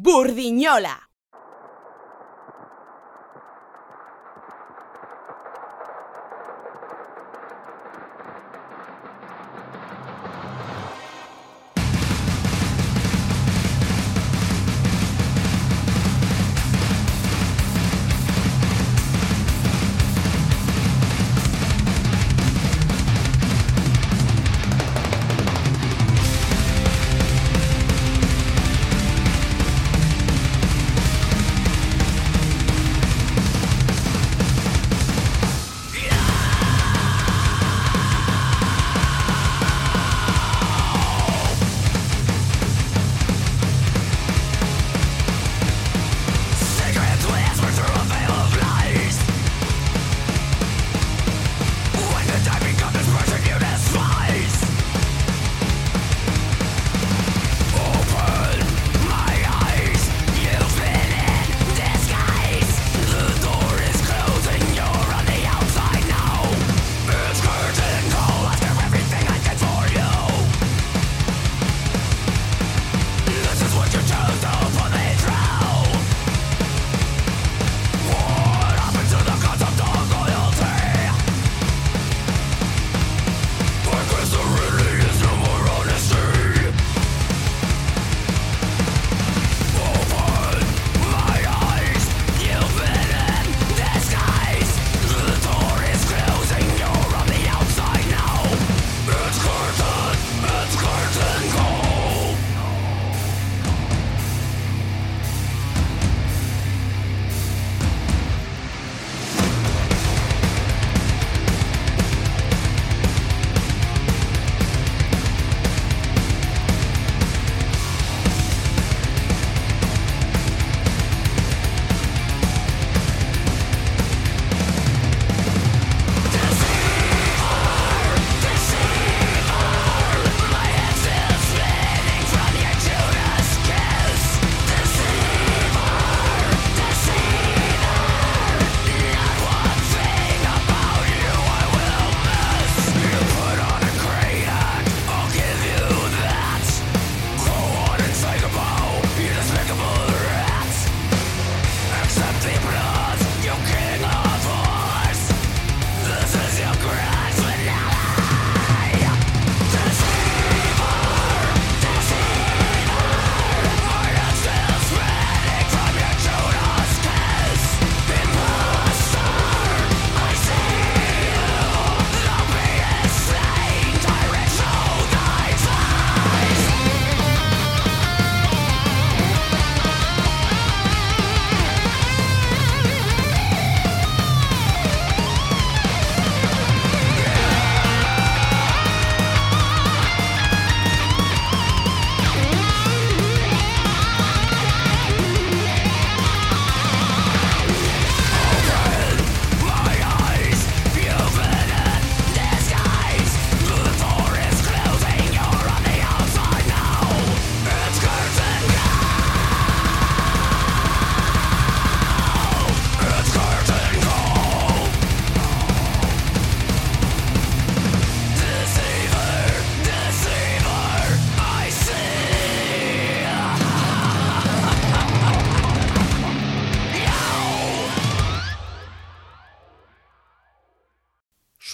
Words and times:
Burdiñola. 0.00 1.07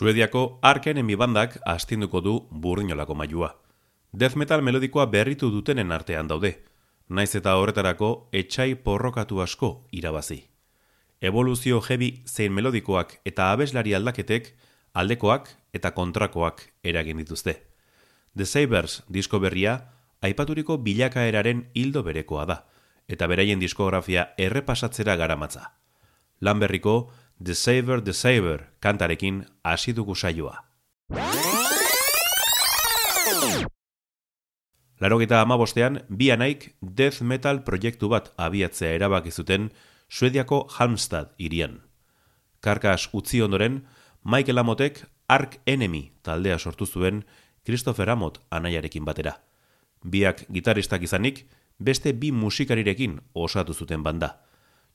Suediako 0.04 0.58
arken 0.60 0.98
bandak 1.16 1.56
astinduko 1.64 2.20
du 2.20 2.48
burrinolako 2.50 3.14
mailua. 3.14 3.56
Death 4.12 4.36
metal 4.36 4.60
melodikoa 4.60 5.06
berritu 5.06 5.48
dutenen 5.50 5.92
artean 5.92 6.28
daude, 6.28 6.60
naiz 7.08 7.34
eta 7.34 7.56
horretarako 7.56 8.28
etxai 8.30 8.74
porrokatu 8.74 9.40
asko 9.40 9.86
irabazi. 9.92 10.50
Evoluzio 11.22 11.80
heavy 11.80 12.22
zein 12.26 12.52
melodikoak 12.52 13.22
eta 13.24 13.50
abeslari 13.52 13.94
aldaketek 13.94 14.54
aldekoak 14.92 15.48
eta 15.72 15.92
kontrakoak 15.92 16.60
eragin 16.82 17.16
dituzte. 17.16 17.62
The 18.36 18.44
Sabers 18.44 19.04
disko 19.08 19.40
berria 19.40 19.86
aipaturiko 20.20 20.76
bilakaeraren 20.76 21.70
hildo 21.72 22.02
berekoa 22.02 22.44
da, 22.44 22.66
eta 23.08 23.26
beraien 23.26 23.58
diskografia 23.58 24.34
errepasatzera 24.36 25.16
garamatza. 25.16 25.70
Lan 26.40 26.60
berriko, 26.60 27.10
The 27.42 27.54
Saver, 27.54 28.00
The 28.00 28.12
Saver 28.12 28.70
kantarekin 28.80 29.44
hasi 29.64 29.92
dugu 29.92 30.14
saioa. 30.14 30.64
Laro 35.00 35.18
gita 35.18 35.40
amabostean, 35.42 36.04
bi 36.08 36.30
anaik 36.30 36.76
death 36.80 37.20
metal 37.22 37.64
proiektu 37.64 38.08
bat 38.08 38.30
abiatzea 38.38 38.94
erabaki 38.94 39.30
zuten 39.30 39.72
Suediako 40.08 40.68
Halmstad 40.78 41.34
irian. 41.38 41.80
Karkas 42.60 43.08
utzi 43.12 43.42
ondoren, 43.42 43.82
Michael 44.24 44.58
Amotek 44.58 45.02
Ark 45.28 45.58
Enemy 45.66 46.12
taldea 46.22 46.58
sortu 46.58 46.86
zuen 46.86 47.24
Christopher 47.64 48.10
Amot 48.10 48.40
anaiarekin 48.50 49.04
batera. 49.04 49.40
Biak 50.04 50.46
gitaristak 50.52 51.02
izanik, 51.02 51.46
beste 51.78 52.12
bi 52.12 52.30
musikarirekin 52.32 53.20
osatu 53.34 53.74
zuten 53.74 54.02
banda. 54.02 54.38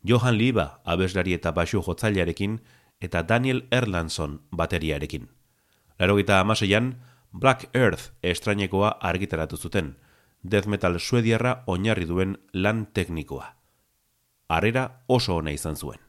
Johan 0.03 0.37
Liba 0.37 0.81
abeslari 0.85 1.33
eta 1.33 1.51
basu 1.51 1.81
jotzailearekin 1.83 2.59
eta 3.01 3.23
Daniel 3.23 3.67
Erlandson 3.71 4.41
bateriarekin. 4.51 5.29
Laro 5.99 6.15
gita 6.17 6.39
amaseian, 6.39 7.01
Black 7.33 7.69
Earth 7.75 8.11
estrainekoa 8.23 8.97
argitaratu 9.01 9.57
zuten, 9.57 9.97
death 10.43 10.67
metal 10.67 10.99
suediarra 10.99 11.63
oinarri 11.67 12.05
duen 12.07 12.37
lan 12.53 12.87
teknikoa. 12.93 13.55
Arrera 14.47 15.03
oso 15.07 15.35
ona 15.35 15.51
izan 15.51 15.75
zuen. 15.75 15.99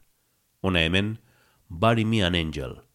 Hona 0.62 0.80
hemen, 0.80 1.18
Bury 1.68 2.04
Me 2.04 2.24
an 2.24 2.34
Angel. 2.34 2.89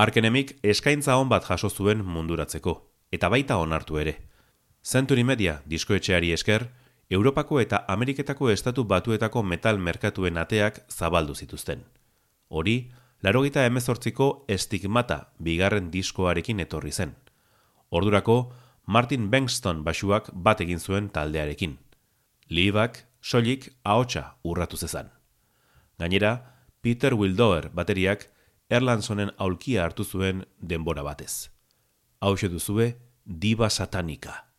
Arkenemik 0.00 0.54
eskaintza 0.64 1.18
hon 1.20 1.28
bat 1.28 1.44
jaso 1.44 1.68
zuen 1.68 2.00
munduratzeko, 2.00 2.72
eta 3.12 3.28
baita 3.28 3.58
onartu 3.60 3.98
ere. 4.00 4.14
Century 4.80 5.24
Media 5.28 5.58
diskoetxeari 5.68 6.30
esker, 6.32 6.70
Europako 7.12 7.58
eta 7.60 7.82
Ameriketako 7.94 8.48
estatu 8.48 8.86
batuetako 8.88 9.42
metal 9.42 9.82
merkatuen 9.88 10.40
ateak 10.40 10.80
zabaldu 10.88 11.34
zituzten. 11.34 11.84
Hori, 12.48 12.78
larogita 13.20 13.66
emezortziko 13.68 14.30
estigmata 14.48 15.20
bigarren 15.36 15.92
diskoarekin 15.92 16.64
etorri 16.64 16.96
zen. 16.96 17.14
Ordurako, 17.90 18.54
Martin 18.86 19.28
Bankston 19.30 19.84
basuak 19.84 20.32
bat 20.32 20.64
egin 20.64 20.80
zuen 20.80 21.10
taldearekin. 21.10 21.76
Liibak, 22.48 23.04
soilik, 23.20 23.68
ahotsa 23.84 24.36
urratu 24.44 24.80
zezan. 24.80 25.12
Gainera, 25.98 26.36
Peter 26.80 27.12
Wildoer 27.12 27.68
bateriak 27.74 28.30
Erlandsonen 28.70 29.32
aulkia 29.36 29.82
hartu 29.84 30.04
zuen 30.04 30.44
denbora 30.62 31.02
batez. 31.02 31.50
Hau 32.20 32.36
duzue, 32.36 32.92
diba 33.24 33.68
satanika. 33.68 34.49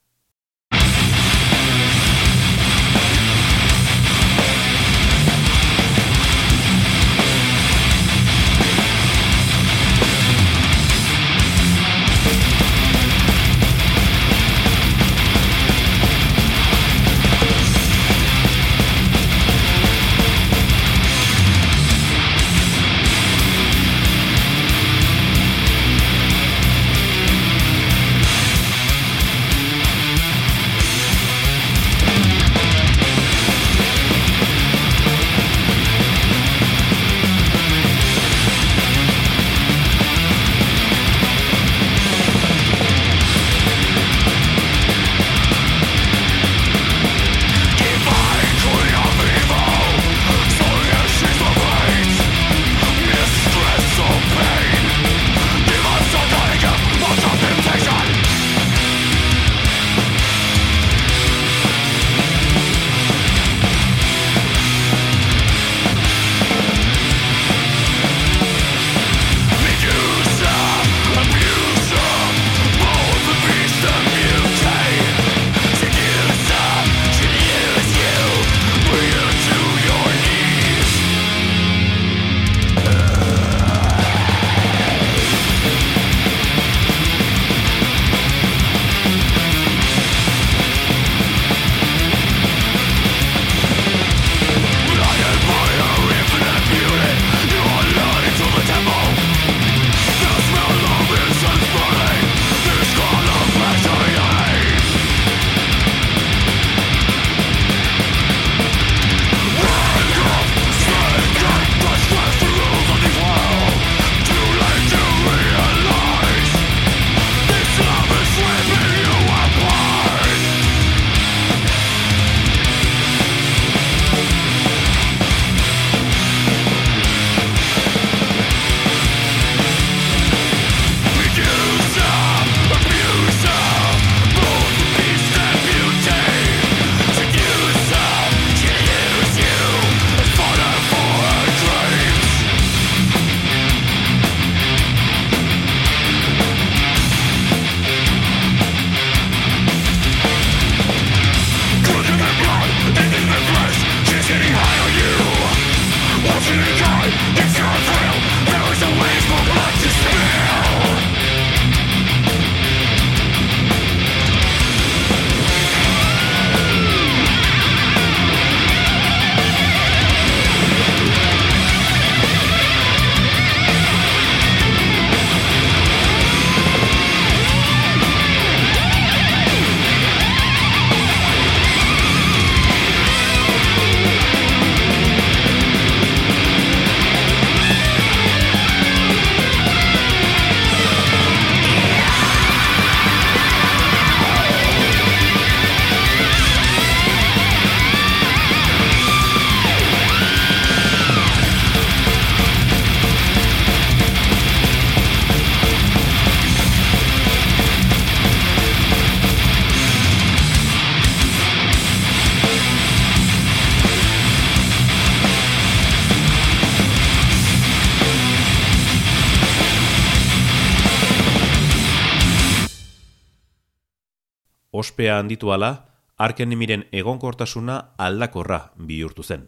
Ospea 224.92 225.20
handitu 225.20 225.54
ala, 225.56 225.88
arkenimiren 226.20 226.82
egonkortasuna 226.92 227.76
aldakorra 227.98 228.74
bihurtu 228.76 229.24
zen. 229.24 229.46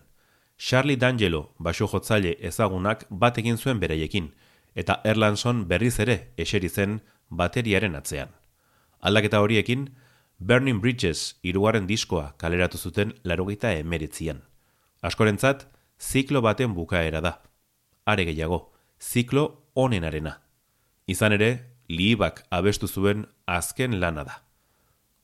Charlie 0.58 0.96
D'Angelo, 0.96 1.42
baso 1.60 1.88
jotzaile 1.92 2.38
ezagunak 2.40 3.04
bat 3.10 3.38
egin 3.42 3.58
zuen 3.58 3.82
bereiekin, 3.82 4.30
eta 4.74 5.02
Erlandson 5.04 5.66
berriz 5.68 6.00
ere 6.00 6.16
eseri 6.38 6.70
zen 6.70 7.02
bateriaren 7.30 8.00
atzean. 8.00 8.32
Aldaketa 9.02 9.42
horiekin, 9.44 9.90
Burning 10.40 10.80
Bridges 10.80 11.36
irugarren 11.44 11.92
diskoa 11.92 12.32
kaleratu 12.38 12.78
zuten 12.78 13.12
larogita 13.26 13.74
emeritzian. 13.82 14.40
Askorentzat, 15.02 15.68
ziklo 16.00 16.40
baten 16.42 16.72
bukaera 16.74 17.20
da. 17.20 17.34
Are 18.06 18.24
gehiago, 18.24 18.72
ziklo 19.02 19.68
onenarena. 19.76 20.38
Izan 21.06 21.36
ere, 21.36 21.52
liibak 21.90 22.46
abestu 22.50 22.88
zuen 22.88 23.28
azken 23.46 24.00
lana 24.00 24.24
da. 24.24 24.40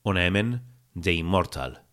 Hona 0.05 0.21
hemen, 0.21 0.61
The 0.95 1.19
Immortal. 1.19 1.88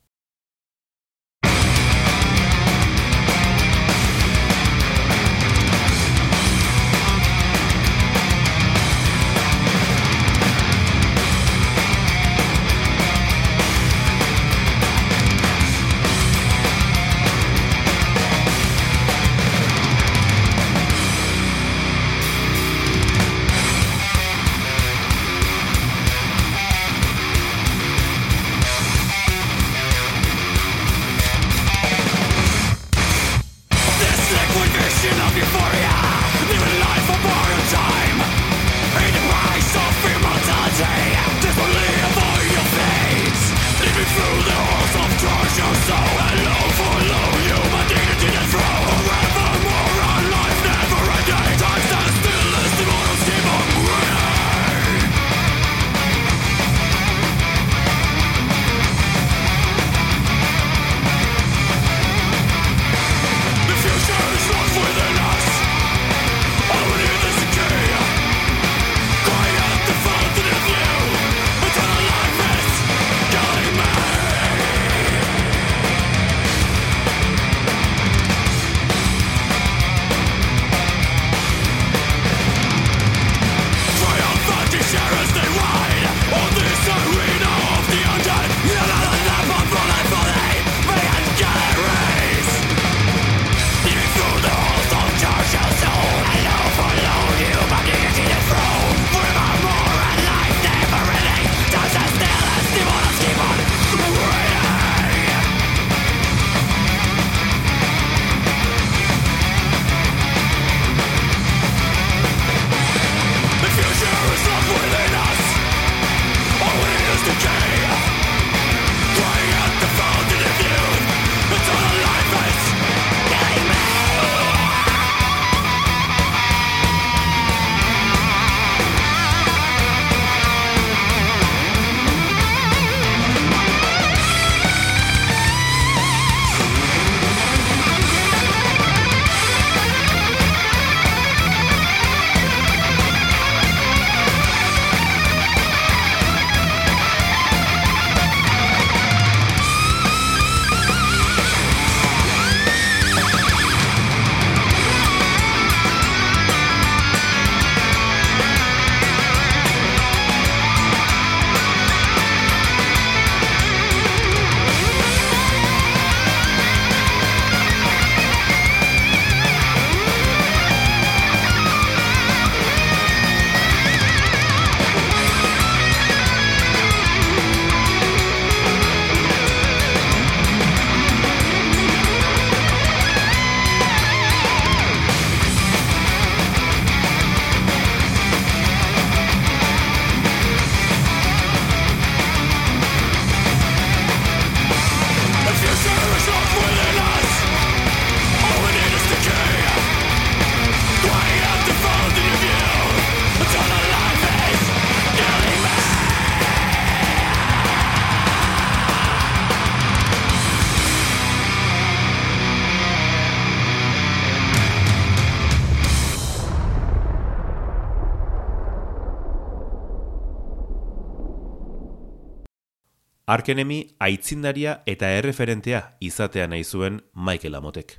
Arkenemi 223.26 223.88
aitzindaria 223.98 224.72
eta 224.86 225.08
erreferentea 225.18 225.80
izatea 225.98 226.44
nahi 226.46 226.62
zuen 226.62 227.00
Michael 227.12 227.56
Amotek. 227.58 227.96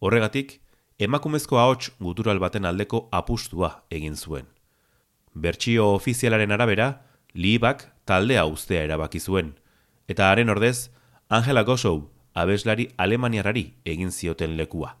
Horregatik, 0.00 0.54
emakumezko 0.96 1.58
ahots 1.60 1.90
gutural 2.00 2.38
baten 2.40 2.64
aldeko 2.64 3.02
apustua 3.12 3.84
egin 3.92 4.14
zuen. 4.16 4.46
Bertsio 5.34 5.90
ofizialaren 5.92 6.54
arabera, 6.56 7.02
Liibak 7.34 7.84
taldea 8.08 8.46
ustea 8.48 8.86
erabaki 8.86 9.20
zuen, 9.20 9.50
eta 10.08 10.30
haren 10.30 10.48
ordez, 10.48 10.88
Angela 11.28 11.64
Gossow 11.68 11.98
abeslari 12.32 12.86
alemaniarari 12.96 13.66
egin 13.84 14.12
zioten 14.12 14.56
lekua. 14.56 14.94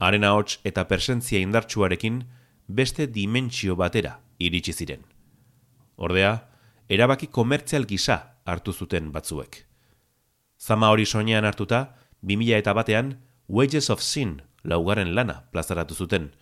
Haren 0.00 0.24
ahots 0.24 0.58
eta 0.64 0.88
presentzia 0.88 1.38
indartsuarekin 1.38 2.24
beste 2.66 3.06
dimentsio 3.06 3.76
batera 3.76 4.18
iritsi 4.38 4.72
ziren. 4.72 5.06
Ordea, 5.94 6.48
erabaki 6.88 7.28
komertzial 7.30 7.86
gisa 7.86 8.18
hartu 8.48 8.72
zuten 8.72 9.12
batzuek. 9.12 9.64
Zama 10.58 10.90
hori 10.90 11.06
soinean 11.06 11.46
hartuta, 11.46 11.94
2000 12.26 12.58
eta 12.58 12.74
batean, 12.74 13.18
Wages 13.48 13.90
of 13.90 14.02
Sin 14.02 14.40
laugarren 14.64 15.14
lana 15.14 15.44
plazaratu 15.52 15.94
zuten, 15.94 16.32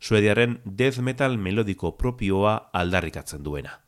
suediaren 0.00 0.60
death 0.64 1.00
metal 1.00 1.36
melodiko 1.38 1.96
propioa 1.98 2.56
aldarrikatzen 2.72 3.42
duena. 3.42 3.80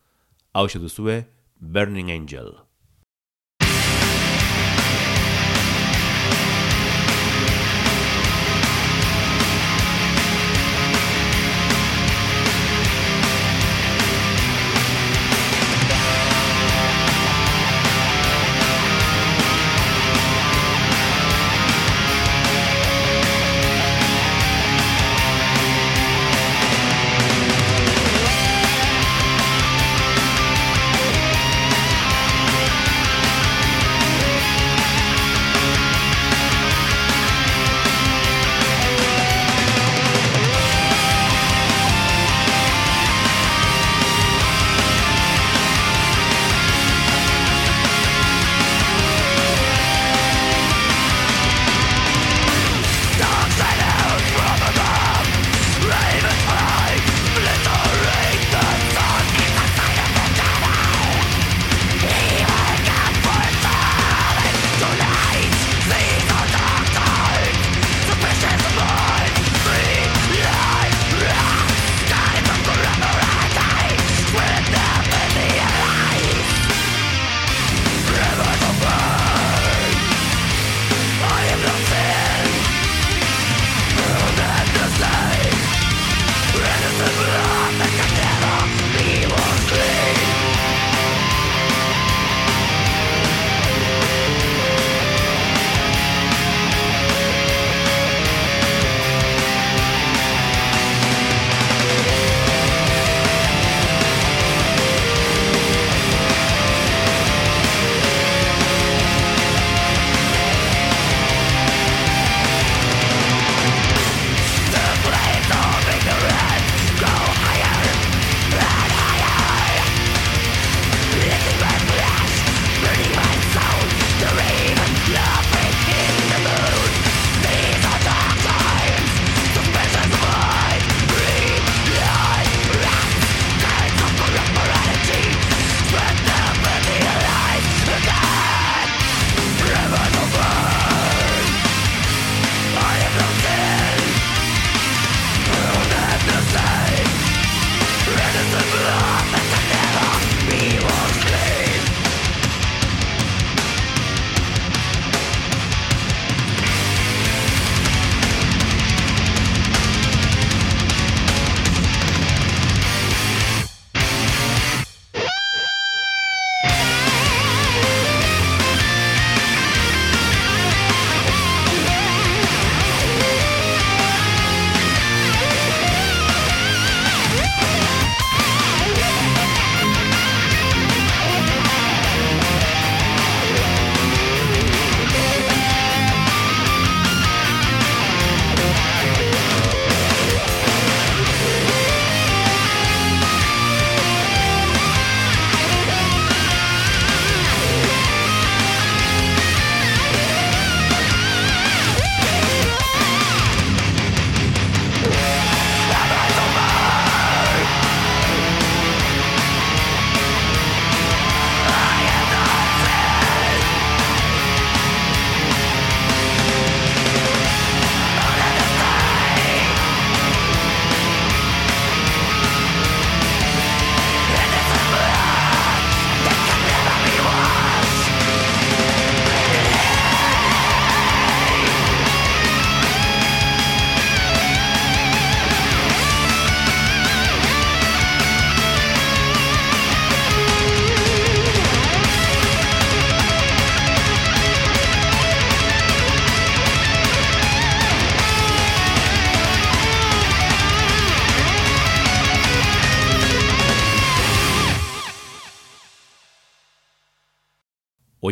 Hau 0.53 0.67
duzue 0.69 1.27
Burning 1.61 2.11
Angel. 2.11 2.66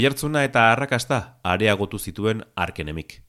Oiartzuna 0.04 0.42
eta 0.44 0.62
arrakasta 0.70 1.16
areagotu 1.48 1.96
zituen 1.96 2.42
arkenemik. 2.60 3.22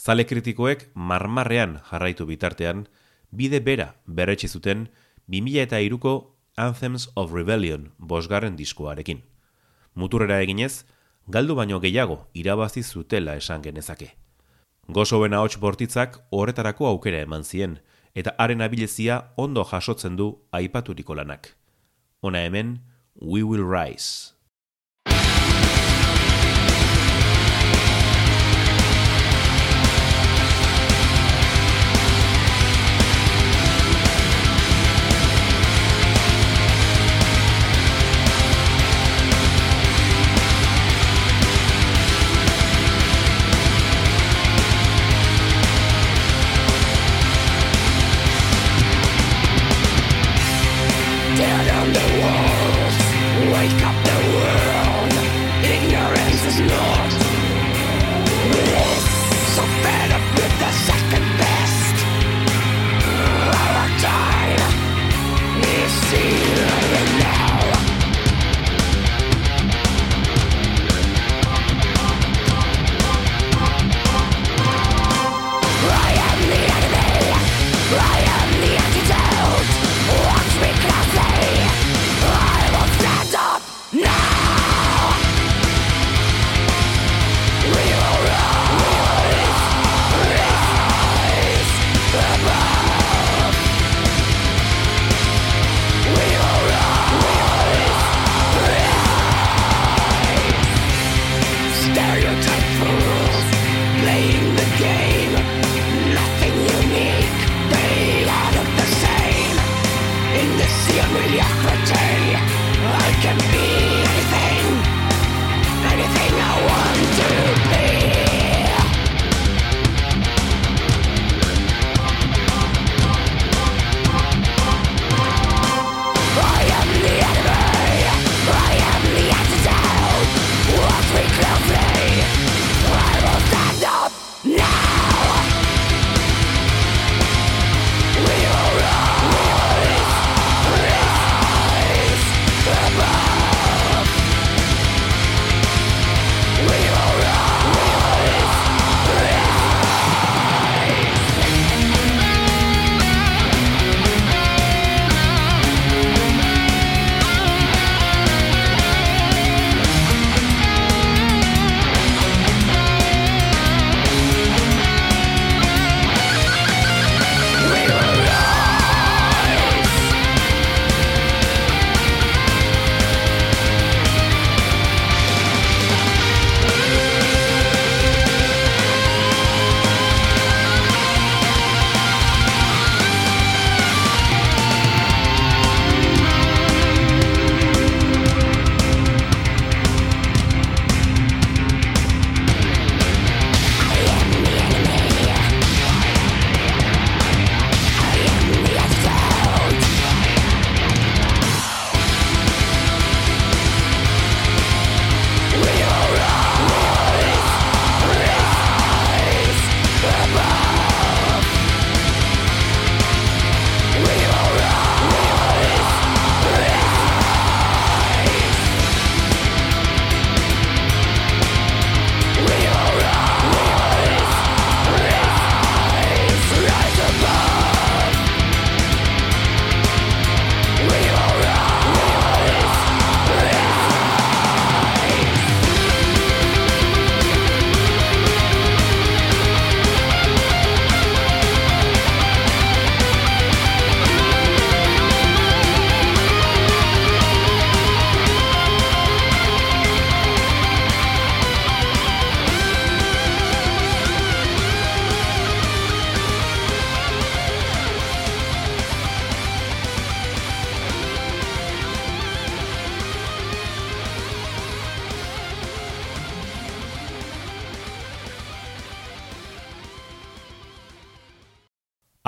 Zale 0.00 0.24
kritikoek 0.24 0.86
marmarrean 0.94 1.74
jarraitu 1.90 2.24
bitartean, 2.24 2.86
bide 3.28 3.60
bera 3.60 3.90
berretsi 4.06 4.48
zuten 4.48 4.86
2000 5.28 5.60
eta 5.66 5.82
iruko 5.84 6.14
Anthems 6.56 7.10
of 7.16 7.36
Rebellion 7.36 7.90
bosgarren 7.98 8.56
diskoarekin. 8.56 9.20
Muturera 9.92 10.40
eginez, 10.40 10.86
galdu 11.28 11.58
baino 11.60 11.82
gehiago 11.84 12.22
irabazi 12.32 12.80
zutela 12.82 13.36
esan 13.36 13.60
genezake. 13.60 14.14
Gozoen 14.88 15.36
ahots 15.36 15.60
bortitzak 15.60 16.22
horretarako 16.30 16.88
aukera 16.94 17.26
eman 17.28 17.44
zien, 17.44 17.80
eta 18.14 18.32
haren 18.38 18.64
abilezia 18.64 19.34
ondo 19.36 19.68
jasotzen 19.68 20.16
du 20.16 20.32
aipaturiko 20.50 21.14
lanak. 21.14 21.58
Ona 22.22 22.46
hemen, 22.48 22.78
We 23.20 23.42
Will 23.42 23.68
Rise. 23.68 24.32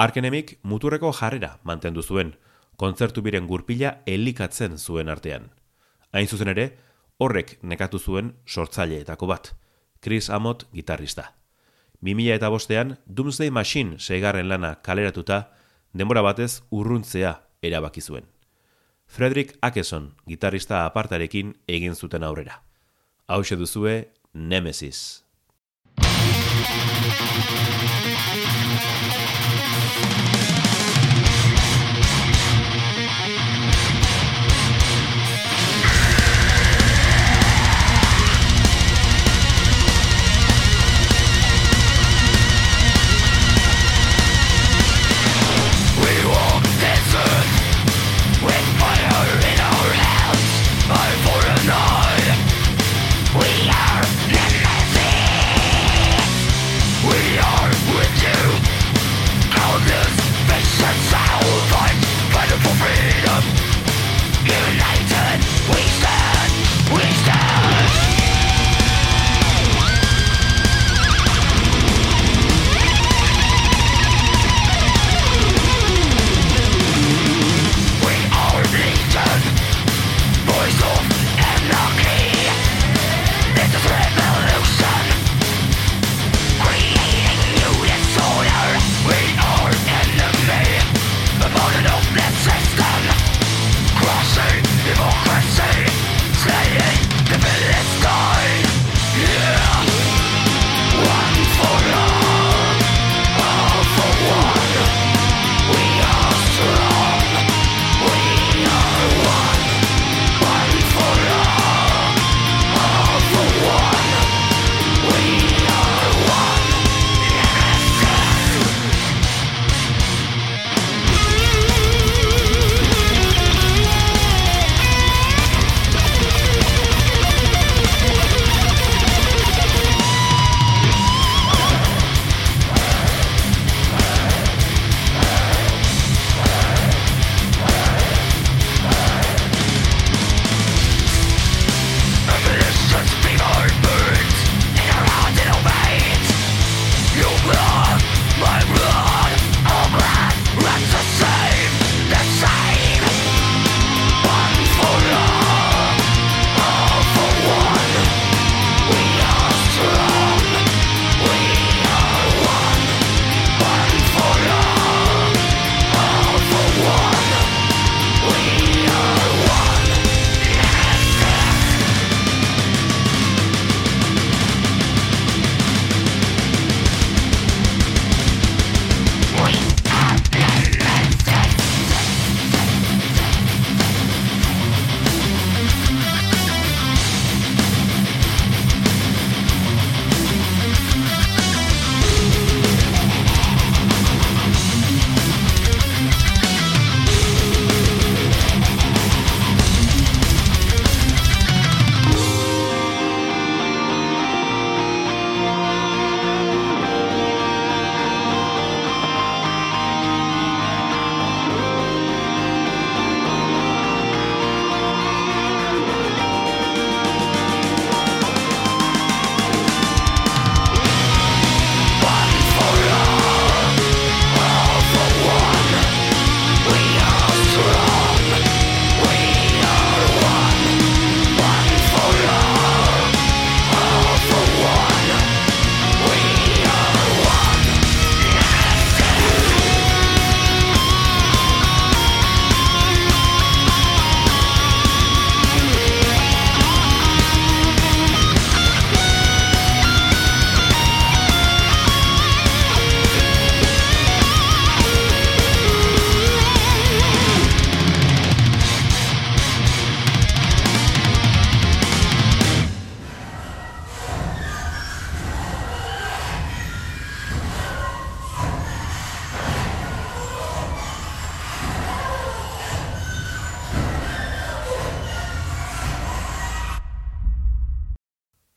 Arkenemik 0.04 0.58
muturreko 0.68 1.14
jarrera 1.16 1.54
mantendu 1.64 2.02
zuen, 2.04 2.34
kontzertu 2.76 3.22
biren 3.24 3.46
gurpila 3.48 4.02
elikatzen 4.10 4.74
zuen 4.76 5.08
artean. 5.08 5.46
Hain 6.12 6.28
zuzen 6.28 6.50
ere, 6.52 6.66
horrek 7.16 7.54
nekatu 7.62 7.98
zuen 7.98 8.34
sortzaileetako 8.44 9.30
bat, 9.30 9.54
Chris 10.04 10.28
Amott 10.28 10.66
gitarrista. 10.74 11.30
2000 12.04 12.36
eta 12.36 12.52
bostean, 12.52 12.98
Doomsday 13.06 13.50
Machine 13.50 13.96
segarren 13.98 14.50
lana 14.52 14.74
kaleratuta, 14.84 15.40
denbora 15.96 16.20
batez 16.26 16.60
urruntzea 16.70 17.38
erabaki 17.62 18.04
zuen. 18.04 18.28
Frederick 19.06 19.56
Akeson 19.62 20.12
gitarrista 20.28 20.84
apartarekin 20.84 21.56
egin 21.66 21.96
zuten 21.96 22.24
aurrera. 22.28 22.60
Hau 23.26 23.40
duzue 23.40 24.12
Nemesis. 24.34 25.24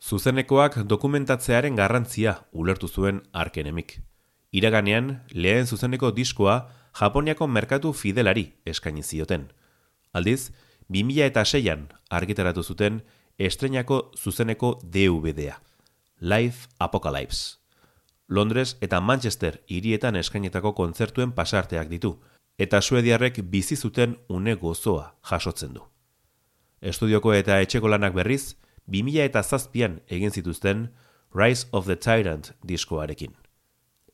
Zuzenekoak 0.08 0.78
dokumentatzearen 0.88 1.74
garrantzia 1.76 2.32
ulertu 2.56 2.88
zuen 2.88 3.18
arkenemik. 3.36 3.98
Iraganean, 4.56 5.08
lehen 5.34 5.66
zuzeneko 5.66 6.08
diskoa 6.16 6.54
Japoniako 6.96 7.46
merkatu 7.46 7.90
fidelari 7.92 8.46
eskaini 8.64 9.02
zioten. 9.02 9.42
Aldiz, 10.16 10.48
2006 10.88 11.26
eta 11.26 11.42
seian 11.44 11.82
argitaratu 12.08 12.62
zuten 12.62 13.02
estrenako 13.38 13.98
zuzeneko 14.16 14.78
DVD-a, 14.82 15.58
Life 16.20 16.70
Apocalypse. 16.78 17.58
Londres 18.28 18.78
eta 18.80 19.00
Manchester 19.00 19.58
hirietan 19.68 20.16
eskainetako 20.16 20.72
kontzertuen 20.72 21.34
pasarteak 21.36 21.90
ditu, 21.92 22.14
eta 22.56 22.80
suediarrek 22.80 23.42
bizi 23.50 23.76
zuten 23.76 24.16
une 24.28 24.54
gozoa 24.54 25.18
jasotzen 25.30 25.76
du. 25.76 25.84
Estudioko 26.80 27.34
eta 27.34 27.60
etxeko 27.60 27.92
lanak 27.92 28.16
berriz, 28.16 28.56
2000 28.88 29.24
eta 29.28 29.42
zazpian 29.42 30.00
egin 30.08 30.30
zituzten 30.32 30.88
Rise 31.34 31.68
of 31.72 31.86
the 31.86 31.96
Tyrant 31.96 32.52
diskoarekin. 32.66 33.36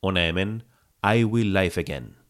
Hona 0.03 0.27
hemen, 0.27 0.63
I 1.03 1.25
Will 1.25 1.53
Life 1.55 1.81
Again. 1.81 2.24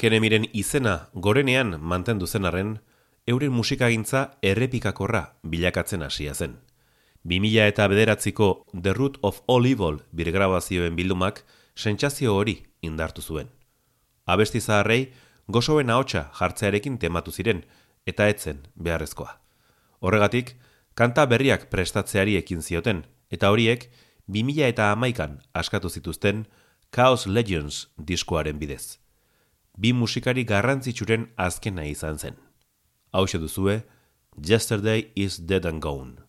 Arkenemiren 0.00 0.46
izena 0.56 1.10
gorenean 1.12 1.74
mantendu 1.76 2.24
zenarren, 2.24 2.78
euren 3.28 3.50
musikagintza 3.52 4.20
errepikakorra 4.40 5.20
bilakatzen 5.44 6.00
hasia 6.06 6.32
zen. 6.32 6.54
2000 7.28 7.66
eta 7.68 7.88
bederatziko 7.92 8.46
The 8.72 8.94
Root 8.96 9.18
of 9.20 9.42
All 9.46 9.68
Evil 9.68 9.98
birgrabazioen 10.16 10.96
bildumak 10.96 11.42
sentsazio 11.76 12.32
hori 12.32 12.54
indartu 12.80 13.20
zuen. 13.20 13.50
Abesti 14.24 14.62
zaharrei, 14.62 15.12
gozoen 15.48 15.92
ahotsa 15.92 16.30
jartzearekin 16.40 16.96
tematu 16.96 17.30
ziren, 17.36 17.60
eta 18.06 18.30
etzen 18.32 18.64
beharrezkoa. 18.80 19.36
Horregatik, 20.00 20.54
kanta 20.94 21.26
berriak 21.26 21.68
prestatzeari 21.68 22.38
ekin 22.40 22.64
zioten, 22.64 23.04
eta 23.28 23.52
horiek, 23.52 23.90
2000 24.32 24.72
eta 24.72 24.88
amaikan 24.96 25.42
askatu 25.52 25.92
zituzten 25.92 26.46
Chaos 26.88 27.26
Legends 27.26 27.90
diskoaren 27.98 28.56
bidez. 28.56 28.96
Bi 29.80 29.94
musikari 29.96 30.44
garrantzitsuren 30.44 31.30
azkena 31.40 31.86
izan 31.88 32.18
zen. 32.18 32.34
Hau 33.12 33.24
duzue, 33.24 33.80
Yesterday 34.36 35.10
is 35.16 35.38
Dead 35.38 35.64
and 35.64 35.80
Gone. 35.80 36.19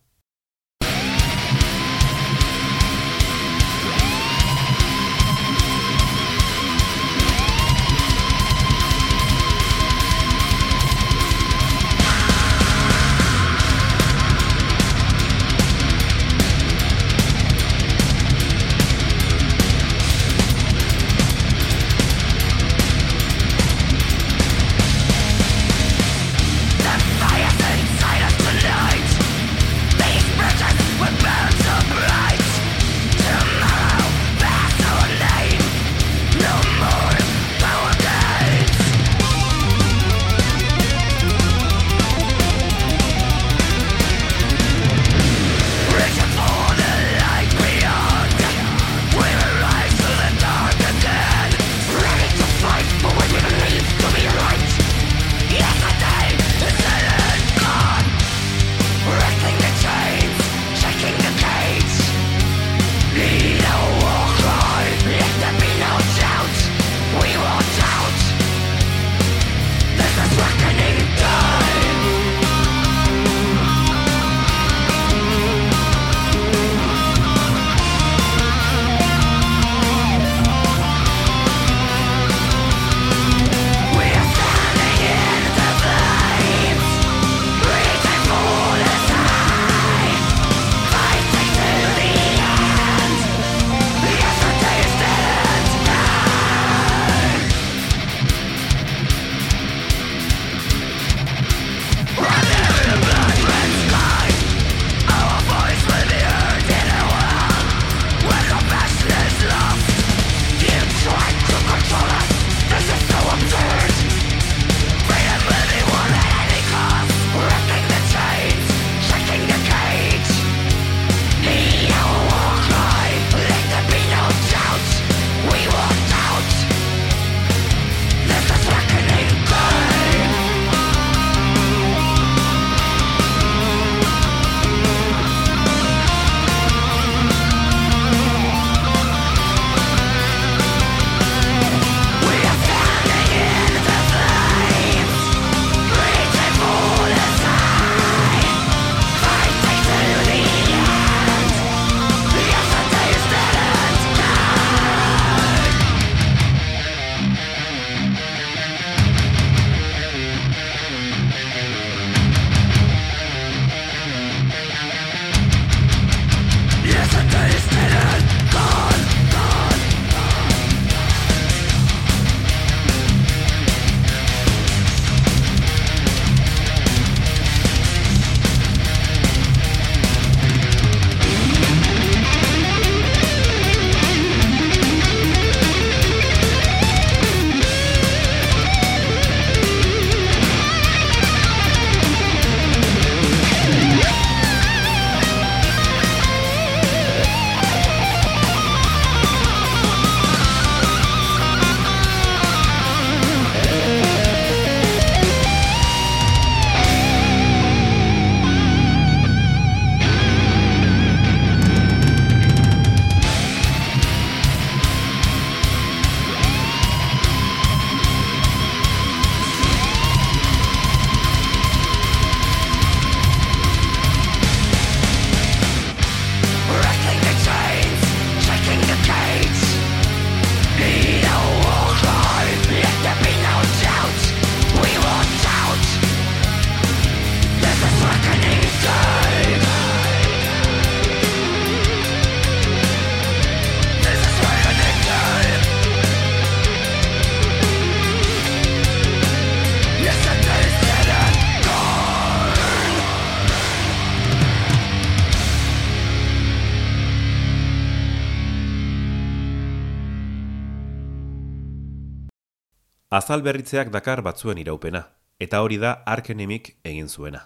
Azal 263.12 263.42
berritzeak 263.44 263.90
dakar 263.92 264.22
batzuen 264.24 264.56
iraupena, 264.56 265.02
eta 265.36 265.58
hori 265.60 265.76
da 265.76 265.90
arkenemik 266.08 266.70
egin 266.82 267.10
zuena. 267.12 267.42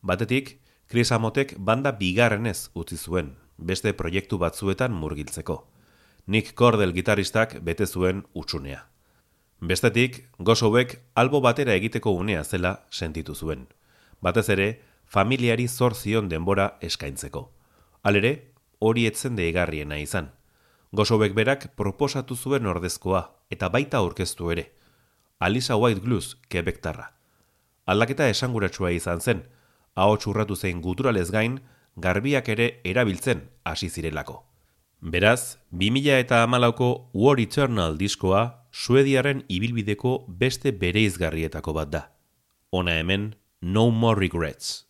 Batetik, 0.00 0.54
Chris 0.88 1.12
Amotek 1.12 1.52
banda 1.58 1.92
bigarrenez 1.98 2.70
utzi 2.72 2.96
zuen, 2.96 3.28
beste 3.58 3.92
proiektu 3.92 4.38
batzuetan 4.40 4.96
murgiltzeko. 4.96 5.58
Nick 6.26 6.54
Cordell 6.56 6.96
gitaristak 6.96 7.58
bete 7.60 7.86
zuen 7.86 8.24
utxunea. 8.32 8.86
Bestetik, 9.60 10.30
gozobek 10.38 11.02
albo 11.14 11.42
batera 11.44 11.76
egiteko 11.76 12.16
unea 12.16 12.42
zela 12.42 12.86
sentitu 12.90 13.34
zuen. 13.34 13.66
Batez 14.22 14.48
ere, 14.48 14.80
familiari 15.04 15.68
zor 15.68 15.94
zion 15.94 16.30
denbora 16.32 16.78
eskaintzeko. 16.80 17.50
Alere, 18.02 18.54
hori 18.78 19.04
etzen 19.12 19.36
deigarriena 19.36 20.00
izan. 20.00 20.32
Gozobek 20.90 21.34
berak 21.36 21.74
proposatu 21.76 22.34
zuen 22.34 22.64
ordezkoa 22.66 23.26
eta 23.50 23.68
baita 23.68 24.00
aurkeztu 24.00 24.56
ere. 24.56 24.72
Alisa 25.42 25.74
White 25.74 26.00
Glues, 26.00 26.36
kebektarra. 26.48 27.08
Aldaketa 27.90 28.28
esanguratsua 28.30 28.92
izan 28.94 29.18
zen, 29.18 29.40
hau 29.98 30.12
txurratu 30.14 30.54
zein 30.54 30.78
guturalez 30.84 31.32
gain, 31.34 31.56
garbiak 31.96 32.46
ere 32.54 32.68
erabiltzen 32.86 33.48
hasi 33.66 33.88
zirelako. 33.90 34.44
Beraz, 35.02 35.58
2000 35.72 36.20
eta 36.22 36.44
amalauko 36.46 37.10
War 37.12 37.40
Eternal 37.42 37.98
diskoa 37.98 38.44
Suediaren 38.70 39.42
ibilbideko 39.50 40.14
beste 40.28 40.70
bereizgarrietako 40.70 41.74
bat 41.74 41.90
da. 41.90 42.04
Ona 42.70 42.94
hemen, 43.02 43.34
No 43.60 43.90
More 43.90 44.20
Regrets. 44.20 44.86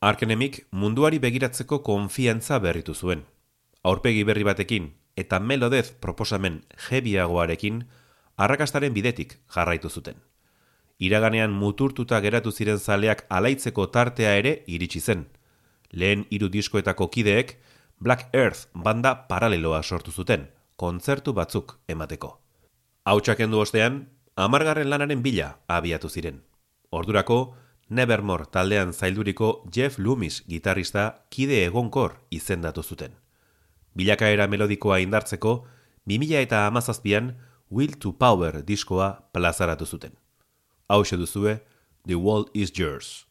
Arkenemik 0.00 0.68
munduari 0.70 1.18
begiratzeko 1.18 1.80
konfiantza 1.82 2.60
berritu 2.62 2.94
zuen. 2.94 3.24
Aurpegi 3.82 4.22
berri 4.22 4.44
batekin 4.46 4.92
eta 5.18 5.40
melodez 5.42 5.90
proposamen 5.90 6.60
jebiagoarekin 6.84 7.80
arrakastaren 8.36 8.94
bidetik 8.94 9.40
jarraitu 9.50 9.90
zuten. 9.90 10.14
Iraganean 11.02 11.50
muturtuta 11.50 12.20
geratu 12.20 12.52
ziren 12.52 12.78
zaleak 12.78 13.26
alaitzeko 13.28 13.88
tartea 13.90 14.36
ere 14.38 14.62
iritsi 14.66 15.00
zen. 15.00 15.26
Lehen 15.90 16.26
hiru 16.30 16.48
diskoetako 16.48 17.08
kideek 17.08 17.56
Black 17.98 18.30
Earth 18.32 18.68
banda 18.74 19.26
paraleloa 19.26 19.82
sortu 19.82 20.12
zuten, 20.12 20.46
kontzertu 20.76 21.32
batzuk 21.34 21.80
emateko. 21.88 22.36
Hautsak 23.04 23.40
endu 23.40 23.58
ostean, 23.58 24.04
amargarren 24.36 24.90
lanaren 24.90 25.22
bila 25.22 25.56
abiatu 25.66 26.08
ziren. 26.08 26.44
Ordurako, 26.90 27.56
Nevermore 27.88 28.44
taldean 28.52 28.92
zailduriko 28.92 29.64
Jeff 29.72 29.98
Loomis 29.98 30.42
gitarrista 30.48 31.24
kide 31.30 31.62
egonkor 31.64 32.18
izendatu 32.30 32.82
zuten. 32.82 33.14
Bilakaera 33.96 34.46
melodikoa 34.46 34.98
indartzeko, 35.00 35.64
2000 36.06 36.42
eta 36.42 36.66
amazazpian 36.66 37.32
Will 37.70 37.96
to 37.98 38.12
Power 38.12 38.62
diskoa 38.66 39.28
plazaratu 39.32 39.86
zuten. 39.86 40.12
Hau 40.88 41.02
duzue, 41.02 41.60
The 42.06 42.14
World 42.14 42.50
is 42.54 42.72
Yours. 42.78 43.27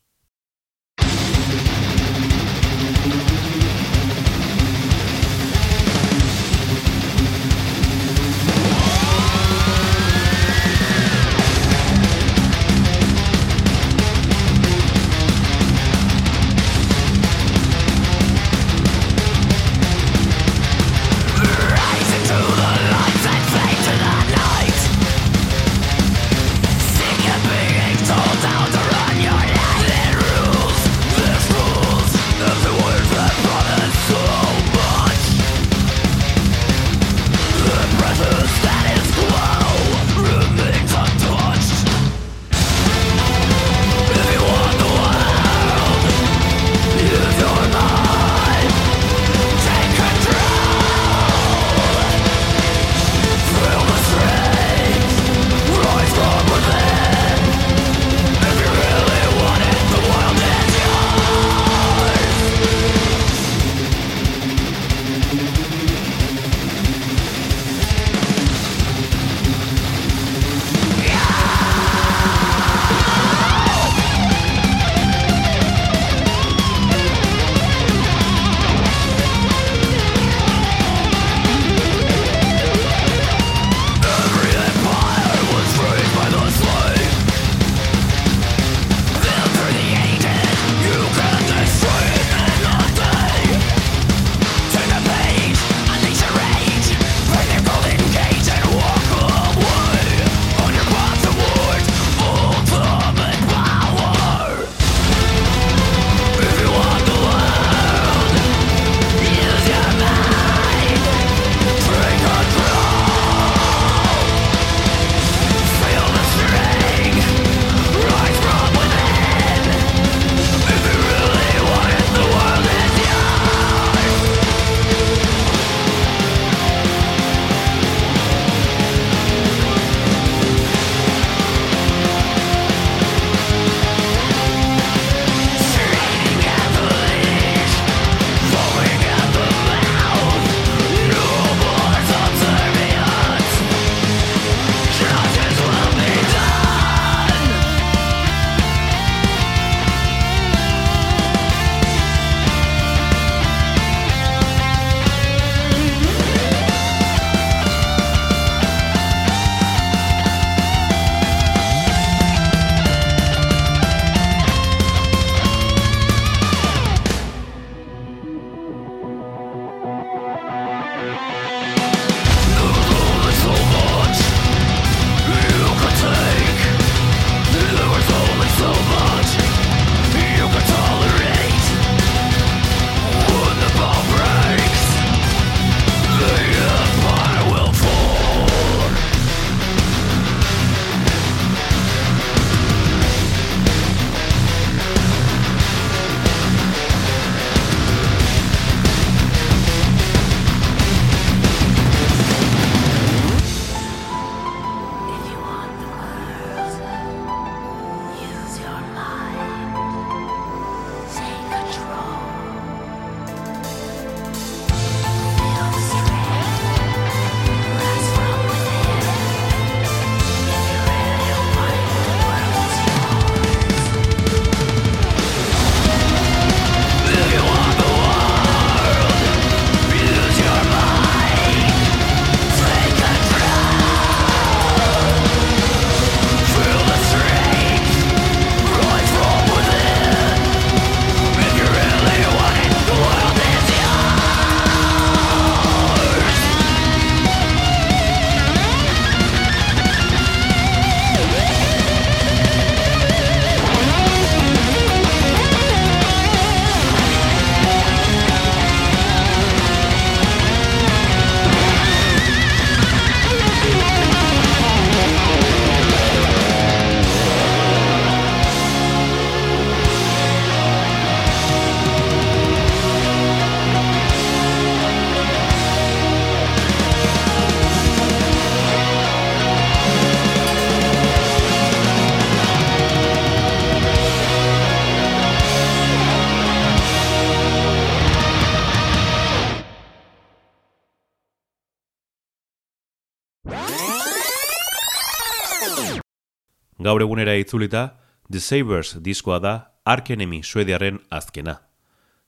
Gaur 296.88 297.02
egunera 297.04 297.34
itzulita, 297.36 297.98
The 298.32 298.40
Sabers 298.40 298.94
diskoa 299.04 299.42
da 299.44 299.54
Arkenemi 299.84 300.38
suediaren 300.44 301.02
azkena. 301.12 301.58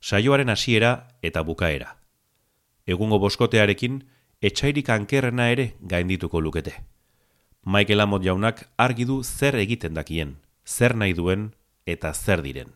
Saioaren 0.02 0.50
hasiera 0.52 0.90
eta 1.24 1.46
bukaera. 1.48 1.94
Egungo 2.84 3.22
boskotearekin, 3.24 4.02
etxairik 4.42 4.92
ankerrena 4.92 5.46
ere 5.54 5.70
gaindituko 5.80 6.42
lukete. 6.44 6.74
Michael 7.64 8.04
Amott 8.04 8.26
jaunak 8.28 8.66
argi 8.76 9.08
du 9.08 9.22
zer 9.24 9.56
egiten 9.56 9.96
dakien, 9.96 10.36
zer 10.68 10.98
nahi 10.98 11.16
duen 11.16 11.54
eta 11.86 12.12
zer 12.14 12.44
diren. 12.44 12.76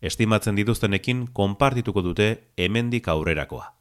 Estimatzen 0.00 0.56
dituztenekin 0.56 1.26
konpartituko 1.36 2.00
dute 2.00 2.30
hemendik 2.56 3.12
aurrerakoa. 3.12 3.74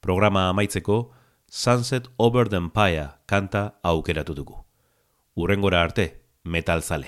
Programa 0.00 0.46
amaitzeko 0.54 1.10
Sunset 1.50 2.06
Over 2.18 2.48
the 2.48 2.62
Empire 2.62 3.08
kanta 3.26 3.80
aukeratu 3.82 4.38
dugu. 4.38 4.62
Urrengora 5.34 5.82
arte, 5.82 6.19
metal 6.50 6.80
zale. 6.80 7.06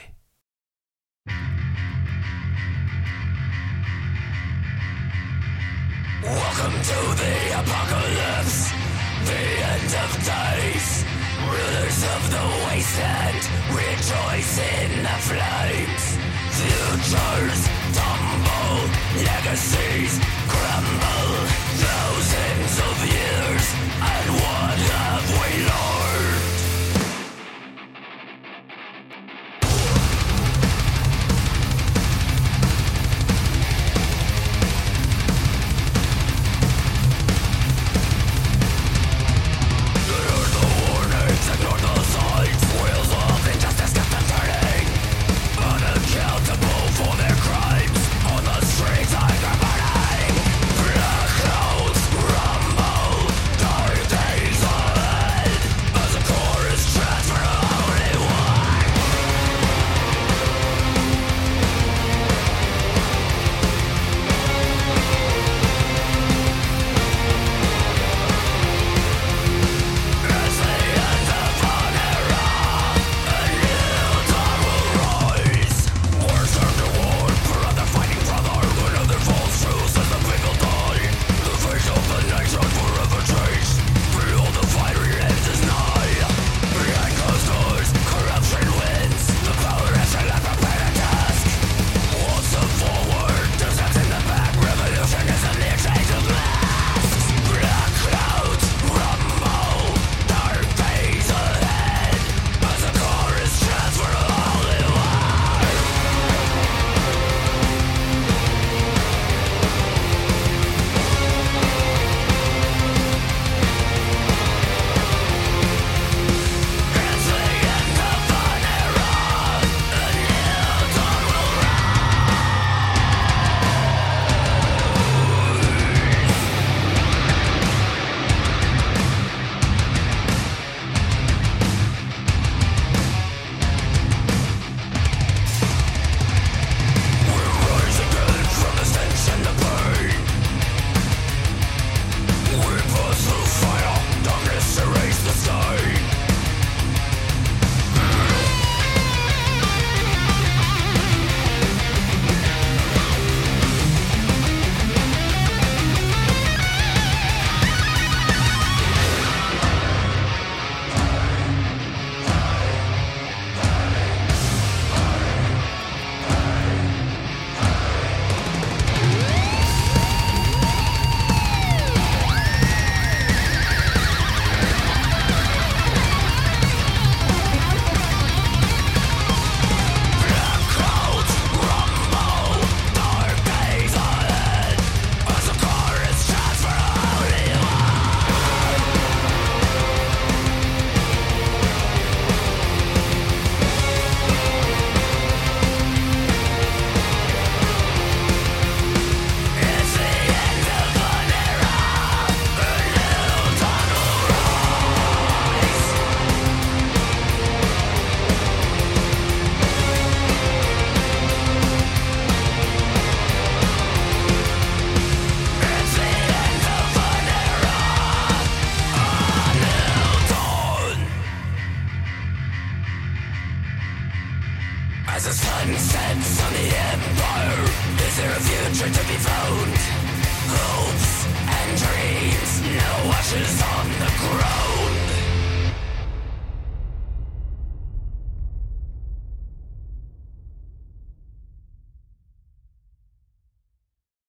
Welcome 6.22 6.76
to 6.90 6.99
the 7.20 7.36
apocalypse, 7.61 8.70
the 9.26 9.45
end 9.72 9.93
of 10.05 10.11
days. 10.32 10.88
Rulers 11.51 12.01
of 12.14 12.22
the 12.34 12.45
wasteland 12.66 13.43
rejoice 13.74 14.55
in 14.78 14.90
the 15.07 15.18
flames. 15.28 16.05
Futures 16.59 17.62
tumble, 17.99 18.78
legacies 19.26 20.12
crumble. 20.53 21.30
Thousands 21.82 22.74
of 22.88 22.97
years, 23.16 23.66
and 24.12 24.28
what 24.43 24.78
have 24.93 25.26
we 25.40 25.64
learned? 25.66 25.91